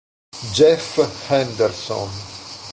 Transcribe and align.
Jeff 0.53 0.97
Henderson 1.29 2.09